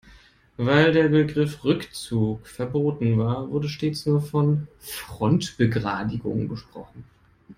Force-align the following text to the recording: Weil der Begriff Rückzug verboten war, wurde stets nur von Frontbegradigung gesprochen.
Weil 0.57 0.93
der 0.93 1.09
Begriff 1.09 1.63
Rückzug 1.63 2.47
verboten 2.47 3.19
war, 3.19 3.47
wurde 3.51 3.69
stets 3.69 4.07
nur 4.07 4.19
von 4.19 4.67
Frontbegradigung 4.79 6.47
gesprochen. 6.49 7.03